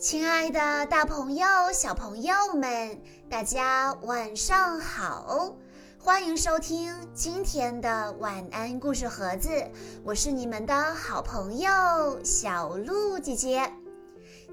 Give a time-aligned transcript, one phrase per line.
[0.00, 2.98] 亲爱的，大朋友、小朋友们，
[3.28, 5.54] 大家晚上好！
[5.98, 9.50] 欢迎收听今天的晚安故事盒子，
[10.02, 11.68] 我是你们的好朋友
[12.24, 13.70] 小鹿姐姐。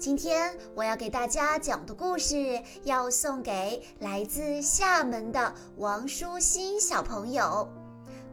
[0.00, 7.68] 今天我要给大家讲的故事，要送给来自厦门的王舒心小朋友。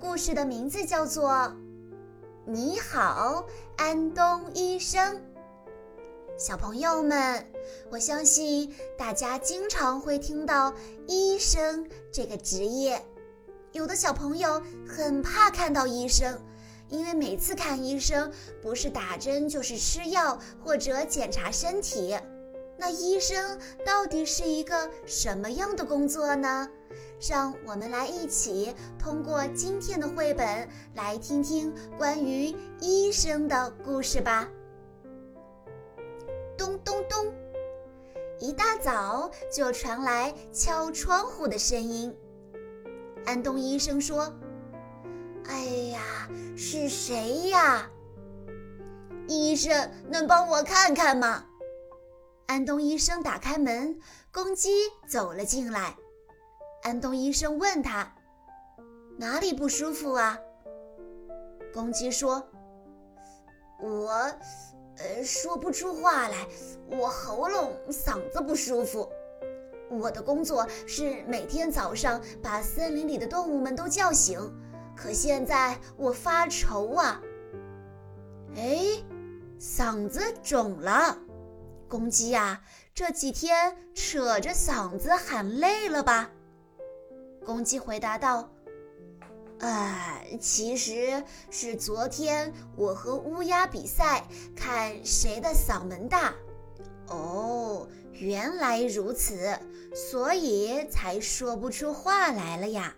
[0.00, 1.30] 故事的名字叫做
[2.46, 3.44] 《你好，
[3.76, 5.14] 安东医生》。
[6.38, 7.46] 小朋友们，
[7.90, 10.74] 我相信大家经常会听到
[11.06, 13.00] 医生这个职业。
[13.72, 16.38] 有的小朋友很怕看到医生，
[16.88, 18.30] 因为每次看医生
[18.60, 22.18] 不是打针就是吃药或者检查身体。
[22.76, 26.68] 那医生到底是一个什么样的工作呢？
[27.20, 34.48] 让我们来一起通过今天的绘本来听听关于医生的故事吧。
[36.56, 37.32] 咚咚咚！
[38.38, 42.16] 一大早就传来敲窗户的声音。
[43.24, 44.32] 安东医生说
[45.46, 47.88] ：“哎呀，是谁呀？
[49.28, 51.44] 医生能帮我看看吗？”
[52.46, 53.98] 安东医生打开门，
[54.32, 54.70] 公鸡
[55.08, 55.96] 走了进来。
[56.82, 58.12] 安东医生问他
[59.16, 60.36] ：“哪里不舒服啊？”
[61.72, 62.44] 公鸡说
[63.80, 64.32] ：“我……”
[65.02, 66.46] 呃，说不出话来，
[66.86, 69.08] 我喉咙、嗓子不舒服。
[69.90, 74.38] 我的工作是每天早上把森林里的动物们都叫醒，
[74.96, 77.20] 可现在我发愁啊。
[78.54, 79.02] 哎，
[79.58, 81.18] 嗓子肿了，
[81.88, 82.62] 公鸡呀，
[82.94, 86.30] 这几天扯着嗓子喊累了吧？
[87.44, 88.51] 公鸡回答道。
[89.62, 94.26] 啊，其实是昨天我和乌鸦比赛，
[94.56, 96.34] 看谁的嗓门大。
[97.06, 99.56] 哦，原来如此，
[99.94, 102.92] 所以才说不出话来了呀。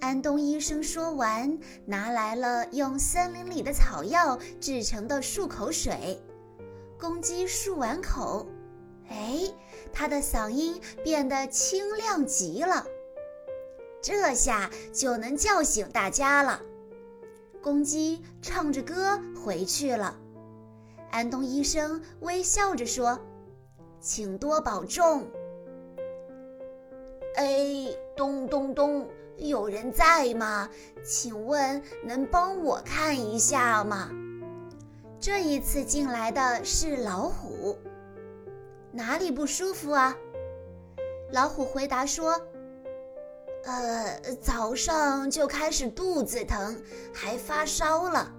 [0.00, 6.18] 安东医生说完，拿来了用森林里的草药制成的漱口水。
[6.98, 8.46] 公鸡漱完口，
[9.10, 9.40] 哎，
[9.92, 12.86] 它的嗓音变得清亮极了。
[14.00, 16.62] 这下就能叫醒大家了。
[17.60, 20.16] 公鸡唱着歌回去了。
[21.10, 23.18] 安东医生微笑着说
[24.00, 25.26] ：“请多保重。”
[27.36, 30.68] 哎，咚咚咚，有人在吗？
[31.04, 34.10] 请问能帮我看一下吗？
[35.20, 37.76] 这一次进来的是老虎。
[38.92, 40.16] 哪里不舒服啊？
[41.32, 42.40] 老虎回答说。
[43.68, 46.80] 呃，早上就开始肚子疼，
[47.12, 48.32] 还发烧了。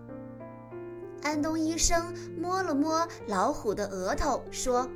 [1.21, 4.89] 安东医生摸了摸老虎的额头，说：“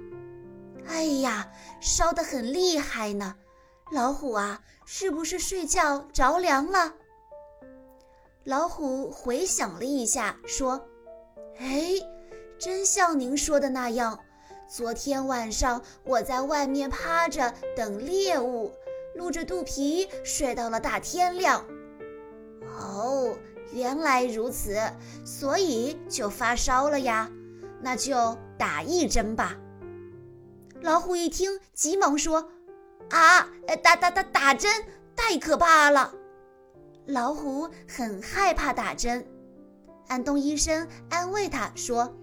[0.90, 3.36] 哎呀，烧得很厉害呢。
[3.92, 6.94] 老虎啊，是不是睡觉着凉了？”
[8.44, 10.84] 老虎回想了一下，说
[11.62, 11.92] ：“哎，
[12.58, 14.20] 真像您说的那样。
[14.68, 18.74] 昨天晚上我在外面趴着等猎物。”
[19.16, 21.66] 露着肚皮睡到了大天亮。
[22.80, 23.38] 哦，
[23.72, 24.78] 原来如此，
[25.26, 27.30] 所以就发烧了呀。
[27.82, 29.58] 那就打一针吧。
[30.82, 32.50] 老虎一听，急忙说
[33.12, 33.50] ：“啊，
[33.84, 34.72] 打打打打针，
[35.16, 36.14] 太可怕了！”
[37.06, 39.26] 老虎很害怕打针。
[40.08, 42.16] 安东医生安慰他说：“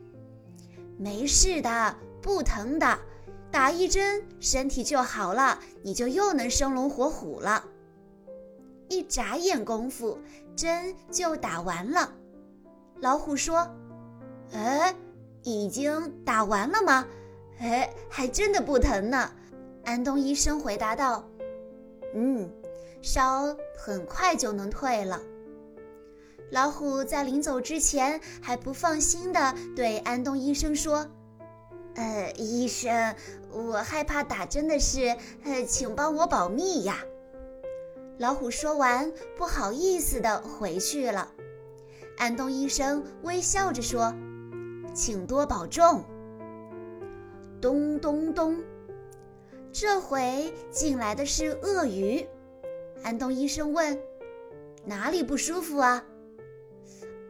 [0.99, 2.99] 没事的，不疼的。”
[3.51, 7.65] 打一针，身体就好了，你就又能生龙活虎了。
[8.89, 10.19] 一眨眼功夫，
[10.57, 12.13] 针就打完了。
[13.01, 13.69] 老虎说
[14.53, 14.95] ：“哎，
[15.43, 17.07] 已经打完了吗？
[17.59, 19.31] 哎，还真的不疼呢。”
[19.85, 21.25] 安东医生回答道
[22.15, 22.51] ：“嗯，
[23.03, 25.21] 烧很快就能退了。”
[26.51, 31.09] 老虎在临走之前还不放心地对安东医生说。
[31.95, 33.15] 呃，医生，
[33.53, 37.05] 我害怕打针的事，呃，请帮我保密呀。
[38.19, 41.33] 老虎说完，不好意思地回去了。
[42.19, 44.15] 安东医生微笑着说
[44.95, 46.05] ：“请多保重。”
[47.61, 48.63] 咚咚咚，
[49.73, 52.27] 这回进来的是鳄鱼。
[53.03, 53.99] 安东医生问
[54.85, 56.05] ：“哪里不舒服？”啊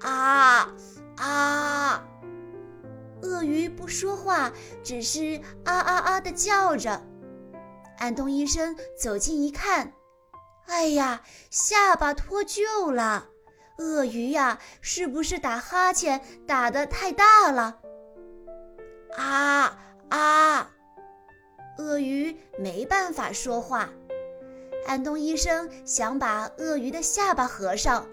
[0.01, 0.75] 啊！
[3.91, 4.53] 说话，
[4.83, 7.03] 只是啊啊啊的叫着。
[7.99, 9.93] 安东医生走近一看，
[10.67, 13.27] 哎呀，下巴脱臼了！
[13.79, 17.79] 鳄鱼呀，是不是打哈欠打得太大了？
[19.17, 19.79] 啊
[20.09, 20.71] 啊！
[21.79, 23.89] 鳄鱼没办法说话。
[24.87, 28.07] 安东医生想把鳄鱼的下巴合上。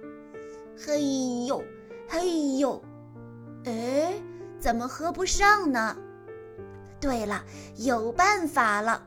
[0.77, 1.63] 嘿呦，
[2.07, 2.81] 嘿呦，
[3.65, 4.13] 哎，
[4.59, 5.95] 怎么合不上呢？
[6.99, 7.43] 对了，
[7.75, 9.05] 有办法了！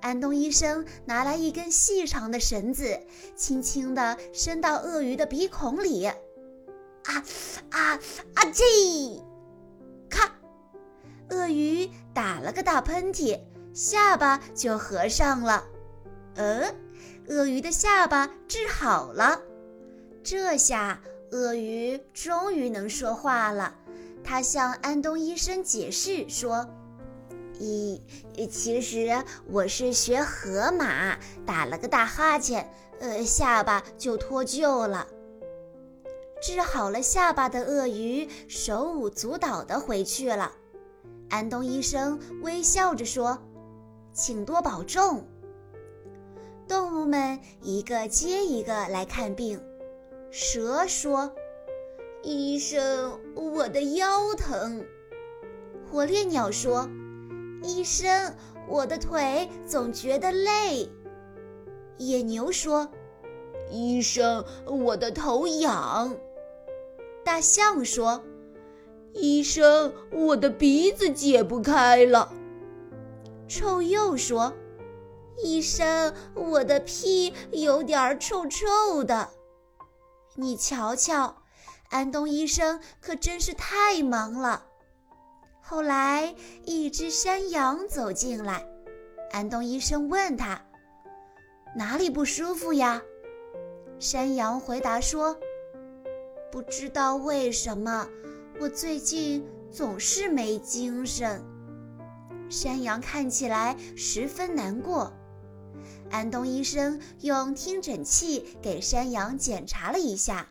[0.00, 3.00] 安东医生拿来一根细长的绳子，
[3.34, 6.06] 轻轻地伸到鳄鱼的鼻孔里。
[6.06, 6.16] 啊
[7.70, 7.98] 啊
[8.34, 8.44] 啊！
[8.52, 8.64] 这，
[10.08, 10.32] 咔！
[11.30, 13.40] 鳄鱼打了个大喷嚏，
[13.74, 15.64] 下巴就合上了。
[16.36, 16.72] 呃，
[17.28, 19.40] 鳄鱼的下巴治好了。
[20.22, 21.00] 这下，
[21.32, 23.74] 鳄鱼终于能说话了。
[24.28, 26.68] 他向安东医生解释说
[27.58, 27.98] ：“一，
[28.50, 32.70] 其实我是学河马，打了个大哈欠，
[33.00, 35.06] 呃，下巴就脱臼了。”
[36.42, 40.52] 治好了下巴的鳄鱼手舞足蹈地回去了。
[41.30, 43.38] 安东医生微笑着说
[44.12, 45.26] ：“请多保重。”
[46.68, 49.58] 动物们一个接一个来看病。
[50.30, 51.32] 蛇说
[52.22, 54.84] ：“医生，我的腰疼。”
[55.90, 56.88] 火烈鸟说
[57.62, 58.34] ：“医生，
[58.68, 60.88] 我的腿总觉得累。”
[61.98, 62.88] 野牛说
[63.70, 66.16] ：“医生，我的头痒。”
[67.24, 68.22] 大象说
[69.14, 72.32] ：“医生，我的鼻子解不开了。”
[73.48, 74.52] 臭鼬说
[75.42, 79.30] ：“医生，我的屁有点臭臭的。”
[80.36, 81.42] 你瞧瞧，
[81.90, 84.66] 安东医生可真是太忙了。
[85.60, 88.66] 后来，一只山羊走进来，
[89.32, 90.62] 安东医生问他
[91.76, 93.02] ：“哪里不舒服呀？”
[93.98, 95.38] 山羊回答说
[96.52, 98.08] ：“不知道为什么，
[98.60, 101.42] 我最近总是没精神。”
[102.48, 105.12] 山羊看起来十分难过。
[106.10, 110.48] 安东医生用听诊器给山羊检查了一下，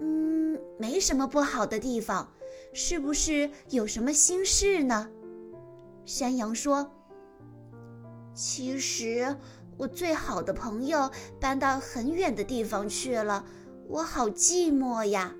[0.00, 2.32] 嗯，没什么不好的地方，
[2.72, 5.08] 是不是有什么心事呢？
[6.04, 6.90] 山羊说
[8.34, 9.36] ：“其实
[9.76, 11.10] 我最好的朋友
[11.40, 13.44] 搬到很远的地方去了，
[13.88, 15.34] 我好寂寞呀。”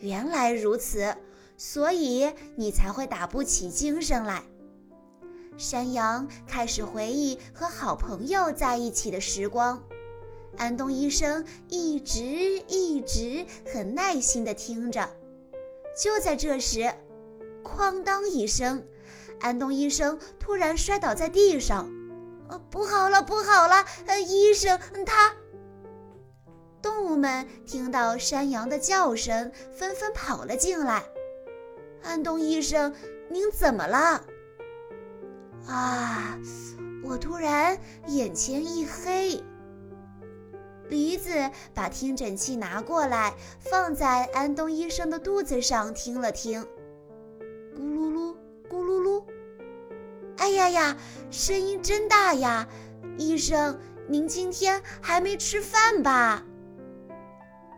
[0.00, 1.16] 原来如此，
[1.56, 4.42] 所以你才会打不起精神来。
[5.56, 9.82] 山羊开始回忆和好朋友在一起的时光，
[10.56, 15.08] 安东医生一直一直很耐心地听着。
[16.00, 16.92] 就在这时，
[17.64, 18.84] 哐当一声，
[19.40, 21.90] 安东医生突然摔倒在地上。
[22.48, 23.84] “呃，不好了，不好了！
[24.06, 25.34] 呃，医生他……”
[26.80, 31.02] 动物们听到山羊的叫声，纷纷跑了进来。
[32.04, 32.94] “安东医生，
[33.28, 34.24] 您怎么了？”
[35.66, 36.38] 啊！
[37.02, 37.76] 我突然
[38.06, 39.42] 眼前一黑。
[40.88, 46.62] 驴子把听诊器拿过来，放在安东医生的肚子上听了听，
[47.74, 48.36] 咕噜噜，
[48.70, 49.24] 咕噜噜。
[50.38, 50.96] 哎呀呀，
[51.30, 52.68] 声音真大呀！
[53.18, 56.44] 医生，您今天还没吃饭吧？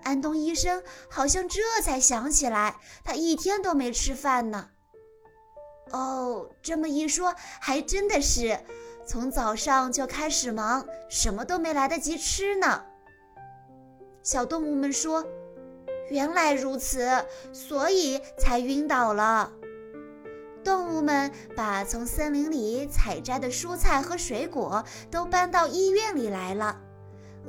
[0.03, 4.69] 安东医生好像这才想起来，他一天都没吃饭呢。
[5.93, 8.59] 哦，这么一说，还真的是，
[9.07, 12.85] 从早上就开始忙，什么都没来得及吃呢。
[14.31, 15.25] 小动物们说
[16.13, 19.51] ：“原来如此，所以才晕倒了。”
[20.63, 26.79] 动物们把从森林里采摘的蔬菜和水果都搬到医院里来了。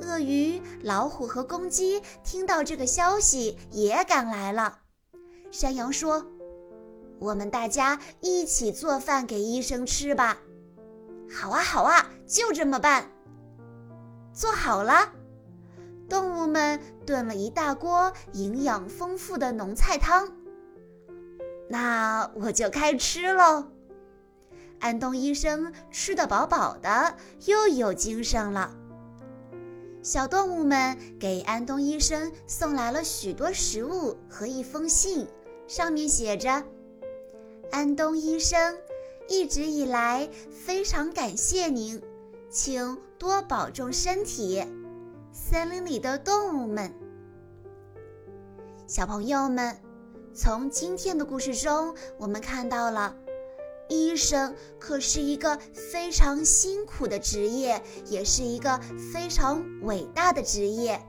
[0.00, 4.78] 鳄鱼、老虎和公鸡听到这个消息也赶来了。
[5.50, 6.24] 山羊说。
[7.18, 10.38] 我们大家一起做饭给医生吃吧。
[11.30, 13.12] 好啊，好啊，就这么办。
[14.32, 15.12] 做好了，
[16.10, 20.36] 动物们炖了一大锅营养丰富的浓菜汤。
[21.68, 23.64] 那我就开吃喽。
[24.80, 28.74] 安东医生吃得饱饱的，又有精神了。
[30.02, 35.28] 小动物们给安东医生送来了许多食物和一封信，
[35.68, 36.64] 上面写着。
[37.70, 38.78] 安东医生，
[39.28, 42.02] 一直以来非常感谢您，
[42.50, 44.64] 请多保重身体。
[45.32, 46.92] 森林里的动物们，
[48.88, 49.76] 小朋友们，
[50.34, 53.14] 从今天的故事中，我们看到了，
[53.88, 58.80] 医生可是一个非常辛苦的职业，也是一个
[59.12, 61.00] 非常伟大的职业。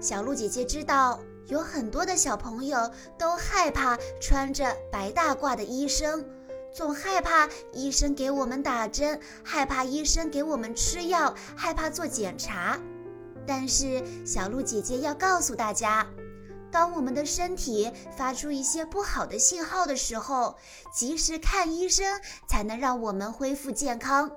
[0.00, 1.20] 小鹿姐姐知道。
[1.48, 6.24] 有很多的小朋友都害怕穿着白大褂的医生，
[6.72, 12.80] 总害怕医生给我们打针，害怕医生给我们吃药，害怕做检查。
[13.46, 16.06] 但是小鹿姐姐要告诉大家，
[16.70, 20.56] 当我们的身体发出一些不好的信号的时候，
[20.94, 24.30] 及时看医生才能让我们恢复健康。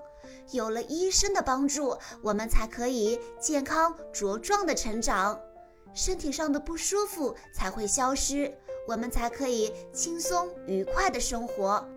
[0.52, 5.40] 有了医生的帮助，我们才可以健康茁壮的成长，
[5.94, 8.54] 身体上的不舒服才会消失，
[8.88, 11.88] 我们才可以轻松愉快的生活。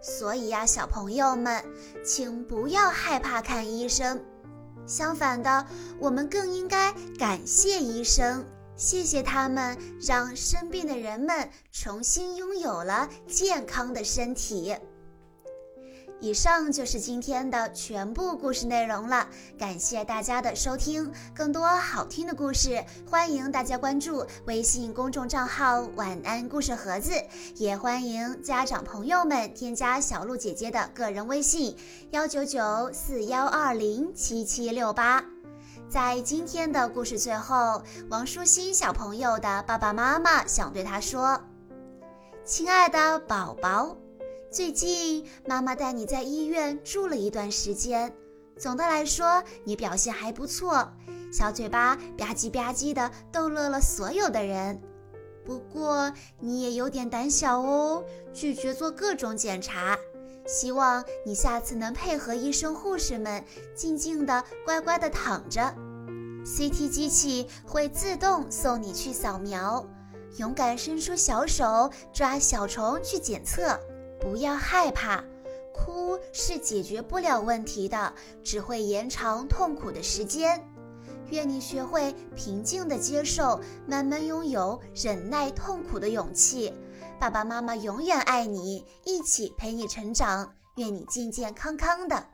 [0.00, 1.64] 所以呀，小朋友们，
[2.04, 4.24] 请不要害怕看医生。
[4.88, 5.66] 相反的，
[6.00, 14.74] 我们更应该感谢医生，谢谢他们让生病的人们重新拥有了健康的身体。
[16.20, 21.12] 以上就是今天的全部故事内容了，感谢大家的收听。
[21.32, 27.12] 更多好听的故事，欢迎大家关注微信公众账号“晚安故事盒子”，
[27.54, 31.76] 也欢迎家长朋友们添加小鹿姐姐的个人微信：
[32.10, 35.24] 幺九九四幺二零七七六八。
[35.88, 41.40] 在今天的故事最后，王舒心小朋友的爸爸妈妈想对他说
[42.44, 43.96] ：“亲爱的宝宝。”
[44.50, 48.10] 最近，妈妈带你在医院住了一段时间。
[48.58, 50.90] 总的来说，你表现还不错，
[51.30, 54.80] 小嘴巴吧唧吧唧的逗乐了所有的人。
[55.44, 58.02] 不过，你也有点胆小哦，
[58.32, 59.98] 拒绝做各种检查。
[60.46, 63.44] 希望你下次能配合医生护士们，
[63.76, 65.60] 静静的、乖乖的躺着。
[66.46, 69.86] CT 机器会自动送你去扫描，
[70.38, 73.78] 勇敢伸出小手抓小虫去检测。
[74.20, 75.22] 不要害怕，
[75.72, 80.62] 哭是解决不了问题的，只会延长痛苦的时间。
[81.30, 86.72] 愿你学会平静地接受，慢慢拥有忍耐痛苦的勇气。
[87.20, 90.54] 爸爸妈妈永远爱你，一起陪你成长。
[90.76, 92.24] 愿你健健康康的，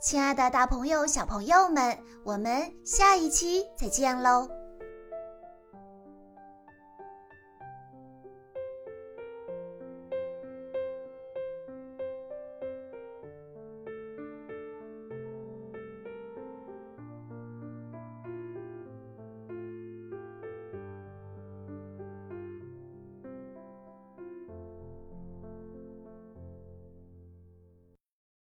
[0.00, 4.61] 亲爱的大朋友、小朋友们，我们下一期再见喽！